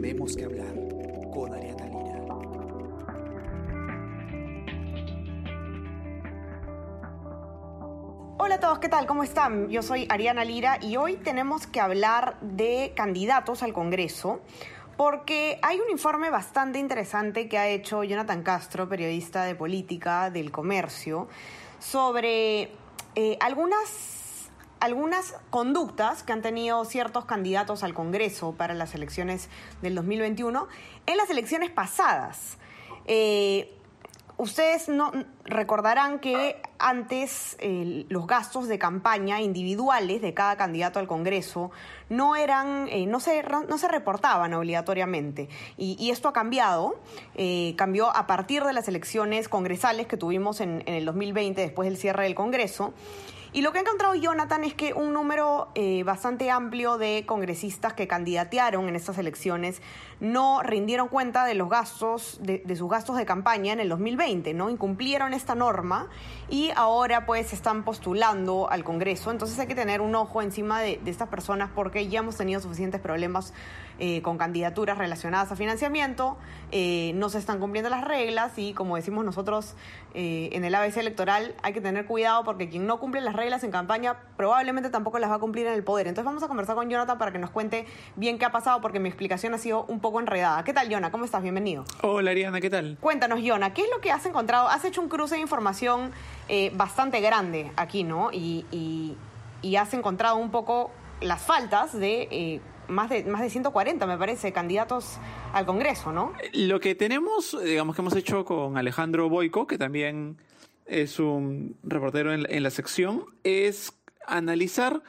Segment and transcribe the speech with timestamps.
[0.00, 0.74] Tenemos que hablar
[1.30, 2.24] con Ariana Lira.
[8.38, 9.06] Hola a todos, ¿qué tal?
[9.06, 9.68] ¿Cómo están?
[9.68, 14.40] Yo soy Ariana Lira y hoy tenemos que hablar de candidatos al Congreso
[14.96, 20.50] porque hay un informe bastante interesante que ha hecho Jonathan Castro, periodista de política del
[20.50, 21.28] comercio,
[21.78, 22.70] sobre
[23.16, 24.19] eh, algunas
[24.80, 29.48] algunas conductas que han tenido ciertos candidatos al Congreso para las elecciones
[29.82, 30.66] del 2021
[31.06, 32.56] en las elecciones pasadas.
[33.04, 33.76] Eh,
[34.38, 35.12] ustedes no
[35.44, 41.70] recordarán que antes eh, los gastos de campaña individuales de cada candidato al Congreso
[42.08, 45.50] no eran, eh, no, se, no se reportaban obligatoriamente.
[45.76, 46.98] Y, esto ha cambiado,
[47.76, 51.98] cambió a partir de las elecciones congresales que tuvimos en, en el 2020, después del
[51.98, 52.94] cierre del Congreso.
[53.52, 57.94] Y lo que ha encontrado Jonathan es que un número eh, bastante amplio de congresistas
[57.94, 59.82] que candidatearon en estas elecciones
[60.20, 64.70] no rindieron cuenta de los gastos, de, sus gastos de campaña en el 2020, ¿no?
[64.70, 66.08] Incumplieron esta norma
[66.48, 69.32] y ahora pues están postulando al Congreso.
[69.32, 73.00] Entonces hay que tener un ojo encima de, estas personas porque ya hemos tenido suficientes
[73.00, 73.52] problemas
[73.98, 76.38] eh, con candidaturas relacionadas a financiamiento,
[76.70, 79.74] eh, no se están cumpliendo las reglas y como decimos nosotros
[80.12, 83.70] en el ABC electoral hay que tener cuidado porque quien no cumple las reglas en
[83.70, 86.06] campaña probablemente tampoco las va a cumplir en el poder.
[86.06, 89.00] Entonces vamos a conversar con Jonathan para que nos cuente bien qué ha pasado, porque
[89.00, 90.62] mi explicación ha sido un poco enredada.
[90.62, 91.10] ¿Qué tal, Jonathan?
[91.10, 91.42] ¿Cómo estás?
[91.42, 91.84] Bienvenido.
[92.02, 92.98] Hola, Ariana, ¿qué tal?
[93.00, 94.68] Cuéntanos, Jonathan, ¿qué es lo que has encontrado?
[94.68, 96.12] Has hecho un cruce de información
[96.48, 98.30] eh, bastante grande aquí, ¿no?
[98.32, 99.16] Y,
[99.78, 102.28] has encontrado un poco las faltas de...
[102.30, 105.18] Eh, más de, más de 140, me parece, candidatos
[105.52, 106.32] al Congreso, ¿no?
[106.52, 110.38] Lo que tenemos, digamos que hemos hecho con Alejandro Boico, que también
[110.90, 113.92] es un reportero en, la sección, es
[114.26, 115.02] analizar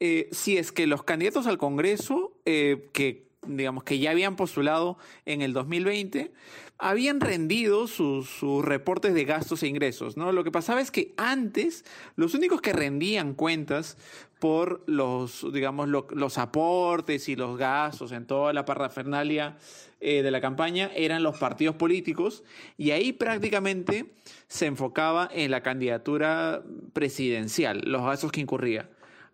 [0.00, 4.98] eh, si es que los candidatos al Congreso, eh, que digamos que ya habían postulado
[5.24, 6.32] en el 2020,
[6.78, 10.32] habían rendido sus, reportes de gastos e ingresos, ¿no?
[10.32, 11.84] Lo que pasaba es que antes
[12.16, 13.96] los únicos que rendían cuentas
[14.38, 19.56] por los, digamos, los aportes y los gastos en toda la parafernalia
[20.00, 22.44] eh, de la campaña eran los partidos políticos
[22.76, 24.12] y ahí prácticamente
[24.46, 28.90] se enfocaba en la candidatura presidencial, los gastos que incurría.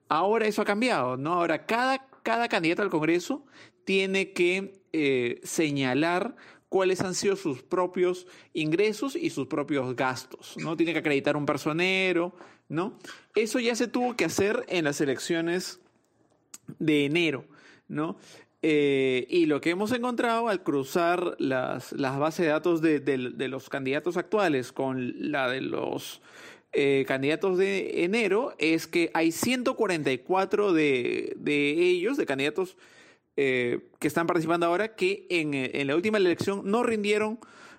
[0.08, 1.32] Ahora eso ha cambiado, ¿no?
[1.32, 3.44] Ahora cada, cada candidato al Congreso
[3.84, 6.36] tiene que eh, señalar
[6.68, 10.76] cuáles han sido sus propios ingresos y sus propios gastos, ¿no?
[10.76, 12.34] Tiene que acreditar un personero,
[12.68, 12.98] ¿no?
[13.34, 15.80] Eso ya se tuvo que hacer en las elecciones
[16.78, 17.44] de enero,
[17.88, 18.16] ¿no?
[18.62, 23.48] Eh, y lo que hemos encontrado al cruzar las, las bases de datos de, de,
[23.48, 26.22] los candidatos actuales con la de los
[26.72, 32.76] eh, candidatos de enero es que hay 144 de, de ellos, de candidatos
[33.36, 37.38] eh, que están participando ahora que en, en, la última elección no rindieron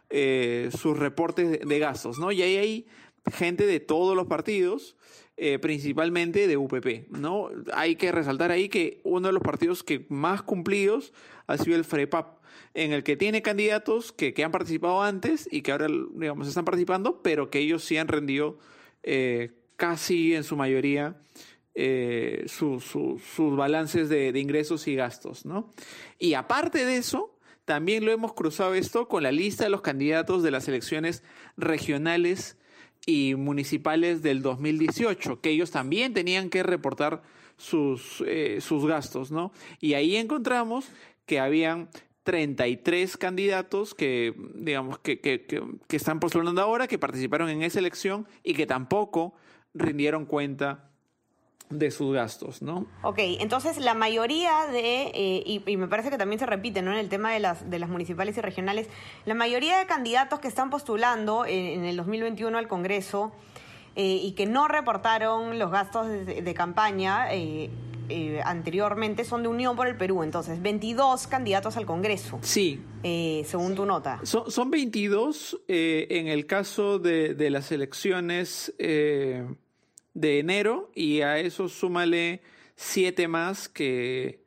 [0.09, 2.31] eh, sus reportes de, gastos, ¿no?
[2.31, 2.87] Y ahí hay
[3.31, 4.95] gente de todos los partidos,
[5.37, 7.49] eh, principalmente de UPP, ¿no?
[7.73, 11.13] Hay que resaltar ahí que uno de los partidos que más cumplidos
[11.45, 12.39] ha sido el FREPAP,
[12.73, 16.65] en el que tiene candidatos que, que han participado antes y que ahora, digamos, están
[16.65, 18.57] participando, pero que ellos sí han rendido
[19.75, 21.17] casi en su mayoría
[21.75, 25.73] eh, sus balances de, ingresos y gastos, ¿no?
[26.19, 27.35] Y aparte de eso,
[27.65, 31.23] también lo hemos cruzado esto con la lista de los candidatos de las elecciones
[31.57, 32.57] regionales
[33.05, 37.23] y municipales del 2018, que ellos también tenían que reportar
[37.57, 39.51] sus, eh, sus gastos, ¿no?
[39.79, 40.85] Y ahí encontramos
[41.25, 41.89] que habían
[42.23, 48.27] 33 candidatos que, digamos, que, que, que, están postulando ahora, que participaron en esa elección
[48.43, 49.33] y que tampoco
[49.73, 50.92] rindieron cuenta
[51.73, 52.85] de sus gastos, ¿no?
[53.01, 56.91] Ok, entonces la mayoría de, eh, y, me parece que también se repite, ¿no?
[56.91, 58.87] En el tema de las, de las municipales y regionales,
[59.25, 63.31] la mayoría de candidatos que están postulando en, el 2021 al Congreso
[63.95, 67.69] eh, y que no reportaron los gastos de, campaña eh,
[68.43, 72.39] anteriormente son de Unión por el Perú, entonces 22 candidatos al Congreso.
[72.41, 72.79] Sí.
[73.45, 74.19] según tu nota.
[74.23, 78.73] Son, son 22 en el caso de, de las elecciones
[80.13, 82.41] de enero y a eso súmale
[82.75, 84.43] siete más que,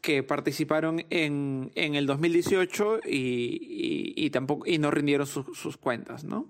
[0.00, 6.46] que participaron en, en el 2018 y, y, tampoco y no rindieron sus cuentas, ¿no?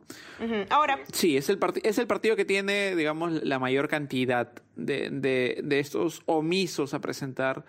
[0.71, 1.01] Ahora.
[1.13, 5.79] Sí, es el, es el partido que tiene, digamos, la mayor cantidad de, de, de
[5.81, 7.65] estos omisos a presentar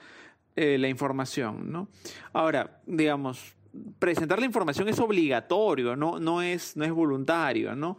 [0.55, 1.89] eh, la información, ¿no?
[2.31, 3.55] Ahora, digamos,
[3.99, 7.97] presentar la información es obligatorio, no, no, es, no es voluntario, ¿no?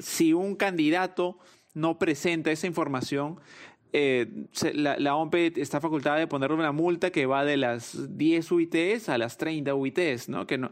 [0.00, 1.38] Si un candidato
[1.74, 3.40] no presenta esa información,
[3.94, 8.50] eh, la, la, OMP está facultada de ponerle una multa que va de las 10
[8.50, 10.46] UITs a las 30 UITs, ¿no?
[10.46, 10.70] Que no,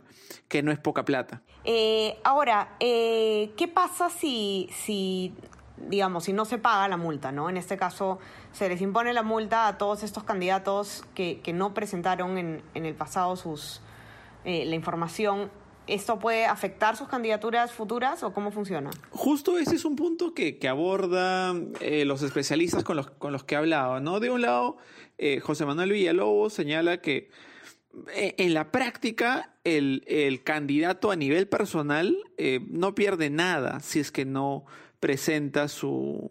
[0.48, 1.42] que no es poca plata.
[1.64, 5.34] Eh, ahora, eh, ¿qué pasa si, si,
[5.76, 7.50] digamos, si no se paga la multa, ¿no?
[7.50, 8.20] En este caso,
[8.52, 12.86] se les impone la multa a todos estos candidatos que, que no presentaron en, en
[12.86, 13.82] el pasado sus,
[14.44, 15.50] la información
[15.90, 18.90] ¿Esto puede afectar sus candidaturas futuras o cómo funciona?
[19.10, 23.42] Justo ese es un punto que, que aborda eh, los especialistas con los, con los
[23.42, 23.98] que he hablado.
[23.98, 24.20] ¿no?
[24.20, 24.76] De un lado,
[25.18, 27.30] eh, José Manuel Villalobos señala que
[28.14, 32.16] eh, en la práctica el, el, candidato a nivel personal
[32.68, 34.64] no pierde nada si es que no
[35.00, 36.30] presenta su,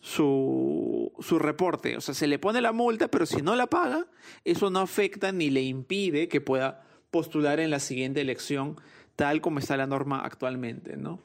[0.00, 1.96] su, su, reporte.
[1.96, 4.08] O sea, se le pone la multa, pero si no la paga,
[4.44, 6.82] eso no afecta ni le impide que pueda
[7.16, 8.76] postular en la siguiente elección
[9.16, 11.20] tal como está la norma actualmente, ¿no?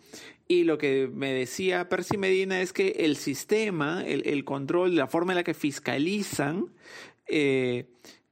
[0.47, 5.33] Y lo que me decía Percy Medina es que el sistema, el, control, la forma
[5.33, 6.67] en la que fiscalizan
[7.27, 7.87] eh,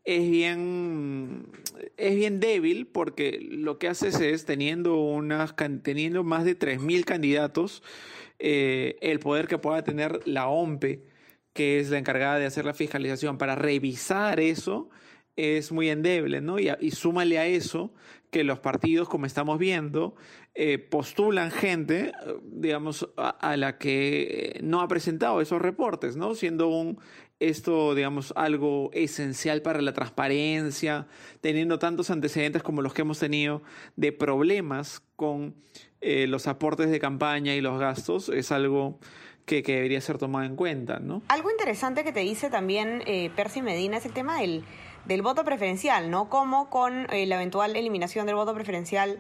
[0.06, 1.48] es bien
[1.98, 5.54] es bien débil porque lo que haces es teniendo unas
[5.84, 7.84] teniendo más de 3000 candidatos
[8.40, 11.04] eh, el poder que pueda tener la OMPE
[11.54, 14.90] que es la encargada de hacer la fiscalización para revisar eso
[15.40, 16.60] es muy endeble, ¿no?
[16.60, 17.94] Y, y súmale a eso
[18.32, 20.16] que los partidos, como estamos viendo,
[20.56, 22.12] eh, postulan gente,
[22.44, 26.36] digamos, a, la que no ha presentado esos reportes, ¿no?
[26.36, 27.00] Siendo un
[27.40, 31.08] esto, digamos, algo esencial para la transparencia,
[31.40, 33.62] teniendo tantos antecedentes como los que hemos tenido
[33.96, 35.56] de problemas con
[36.02, 39.00] eh, los aportes de campaña y los gastos, es algo
[39.46, 41.24] que, debería ser tomado en cuenta, ¿no?
[41.30, 44.64] Algo interesante que te dice también eh, Percy Medina es el tema del
[45.06, 46.30] del voto preferencial, ¿no?
[46.30, 49.20] Como con eh, la eventual eliminación del voto preferencial,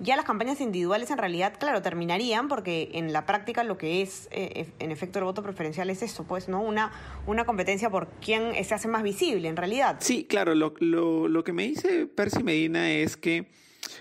[0.00, 4.28] ya las campañas individuales en realidad, claro, terminarían, porque en la práctica lo que es,
[4.30, 6.62] eh, en efecto, el voto preferencial es eso, pues, ¿no?
[6.62, 6.92] Una,
[7.26, 9.96] una competencia por quién se hace más visible, en realidad.
[10.00, 13.48] Sí, claro, lo, lo, lo que me dice Percy Medina es que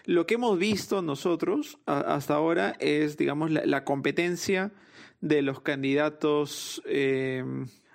[0.05, 4.71] lo que hemos visto nosotros hasta ahora es, digamos, la, competencia
[5.21, 7.43] de los candidatos eh,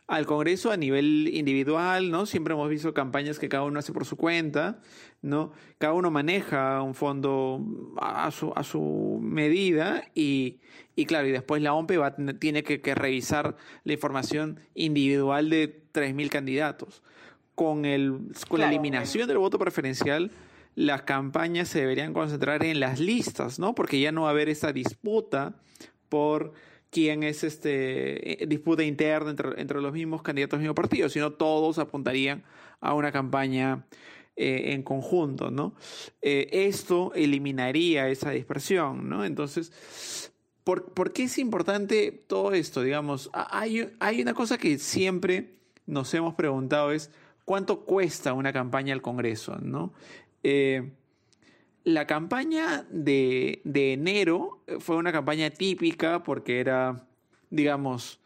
[0.06, 2.26] al Congreso a nivel individual, ¿no?
[2.26, 4.80] Siempre hemos visto campañas que cada uno hace por su cuenta,
[5.22, 5.52] ¿no?
[5.78, 7.64] Cada uno maneja un fondo
[7.96, 10.58] a su, a su medida y,
[10.96, 15.82] y claro, y después la OMPE va, tiene que, que revisar la información individual de
[15.92, 17.02] 3.000 candidatos.
[17.54, 20.30] Con, el, con la eliminación del voto preferencial,
[20.74, 23.74] las campañas se deberían concentrar en las listas, ¿no?
[23.74, 25.54] Porque ya no va a haber esa disputa
[26.08, 26.54] por
[26.92, 31.32] quién es este eh, disputa interna entre, entre los mismos candidatos del mismo partido, sino
[31.32, 32.44] todos apuntarían
[32.80, 33.86] a una campaña
[34.36, 35.74] eh, en conjunto, ¿no?
[36.20, 39.24] Eh, esto eliminaría esa dispersión, ¿no?
[39.24, 40.30] Entonces,
[40.64, 42.82] ¿por, ¿por, qué es importante todo esto?
[42.82, 45.54] Digamos, hay, hay una cosa que siempre
[45.86, 47.10] nos hemos preguntado es
[47.46, 49.94] cuánto cuesta una campaña al Congreso, ¿no?
[51.84, 57.06] La campaña de, enero fue una campaña típica porque era,
[57.50, 58.20] digamos,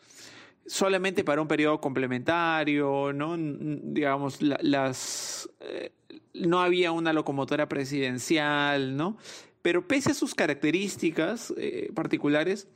[0.67, 3.37] solamente para un periodo complementario, ¿no?
[3.39, 5.93] Digamos, las, eh,
[6.35, 9.17] no había una locomotora presidencial, ¿no?
[9.63, 12.69] Pero pese a sus características eh, particulares,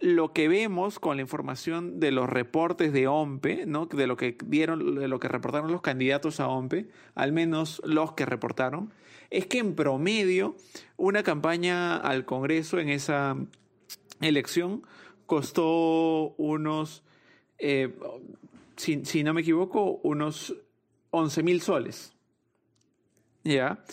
[0.00, 3.86] lo que vemos con la información de los reportes de OMPE, ¿no?
[3.86, 8.12] de lo que dieron, de lo que reportaron los candidatos a OMPE, al menos los
[8.12, 8.92] que reportaron,
[9.30, 10.56] es que en promedio
[10.96, 13.36] una campaña al Congreso en esa
[14.20, 14.82] elección
[15.26, 17.04] costó unos,
[17.58, 17.94] eh,
[18.76, 20.56] si, no me equivoco, unos
[21.10, 22.14] 11 mil soles.
[23.44, 23.84] ¿Ya?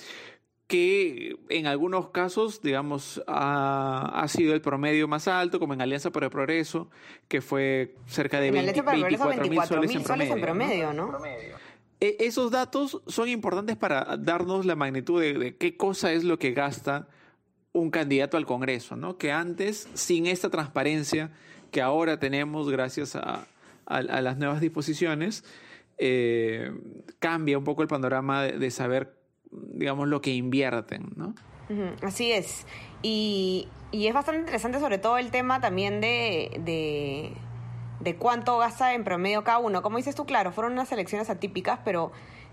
[0.67, 6.25] Que en algunos casos, digamos, ha, sido el promedio más alto, como en Alianza por
[6.25, 6.89] el Progreso,
[7.29, 9.61] que fue cerca de 20, 24 mil
[10.03, 10.93] soles, en promedio.
[10.93, 11.17] ¿no?
[12.01, 16.51] E, esos datos son importantes para darnos la magnitud de, qué cosa es lo que
[16.51, 17.07] gasta
[17.71, 19.17] un candidato al Congreso, ¿no?
[19.17, 21.31] Que antes, sin esta transparencia
[21.71, 23.47] que ahora tenemos gracias a,
[23.85, 25.45] las nuevas disposiciones,
[25.97, 26.73] eh,
[27.19, 29.16] cambia un poco el panorama de saber
[29.51, 31.33] digamos, lo que invierten, ¿no?
[32.01, 32.65] Así es.
[33.01, 37.33] Y, y, es bastante interesante sobre todo el tema también de,
[37.99, 39.81] de, cuánto gasta en promedio cada uno.
[39.81, 42.11] Como dices tú, claro, fueron unas elecciones atípicas, pero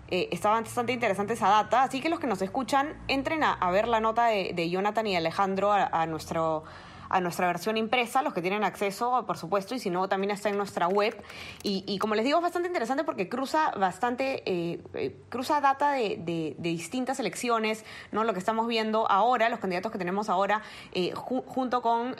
[0.09, 1.83] eh, estaba bastante interesante esa data.
[1.83, 5.71] Así que los que nos escuchan, entren a, ver la nota de, Jonathan y Alejandro
[5.71, 6.63] a, nuestro
[7.09, 10.49] a nuestra versión impresa, los que tienen acceso, por supuesto, y si no, también está
[10.49, 11.15] en nuestra web.
[11.63, 16.55] Y, como les digo, es bastante interesante porque cruza bastante, eh, eh, cruza data de,
[16.57, 18.23] distintas elecciones, ¿no?
[18.23, 20.61] Lo que estamos viendo ahora, los candidatos que tenemos ahora,
[20.93, 22.15] eh, junto con,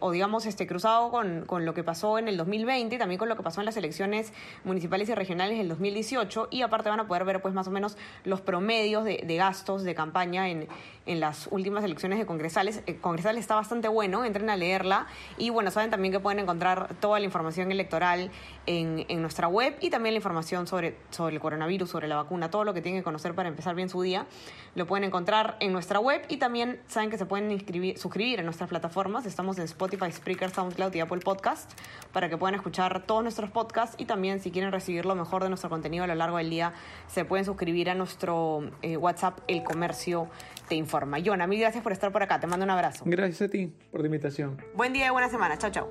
[0.00, 3.36] o digamos, este, cruzado con, con lo que pasó en el 2020, también con lo
[3.36, 4.32] que pasó en las elecciones
[4.64, 7.70] municipales y regionales en el 2018, y aparte van a poder ver, pues, más o
[7.70, 10.68] menos los promedios de, gastos de campaña en,
[11.06, 12.82] en las últimas elecciones de congresales.
[13.00, 15.06] congresales está bastante bueno, entren a leerla.
[15.36, 18.30] Y bueno, saben también que pueden encontrar toda la información electoral
[18.66, 22.64] en, nuestra web y también la información sobre, sobre el coronavirus, sobre la vacuna, todo
[22.64, 24.26] lo que tienen que conocer para empezar bien su día.
[24.74, 27.50] Lo pueden encontrar en nuestra web y también saben que se pueden
[27.96, 29.26] suscribir en nuestras plataformas.
[29.26, 31.72] Estamos en Spotify, Spreaker, SoundCloud y Apple Podcast
[32.12, 35.48] para que puedan escuchar todos nuestros podcasts y también si quieren recibir lo mejor de
[35.48, 36.72] nuestro contenido a lo largo del día,
[37.08, 40.28] se pueden suscribir a nuestro eh, WhatsApp El Comercio
[40.70, 41.18] Te Informa.
[41.18, 42.38] Yona, mil gracias por estar por acá.
[42.38, 43.02] Te mando un abrazo.
[43.04, 44.56] Gracias a ti por la invitación.
[44.76, 45.58] Buen día y buena semana.
[45.58, 45.88] Chao, chao.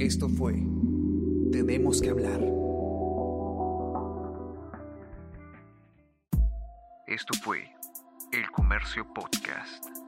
[0.00, 0.54] Esto fue
[1.52, 2.40] Tenemos que hablar.
[7.06, 7.70] Esto fue
[8.32, 10.05] El Comercio Podcast.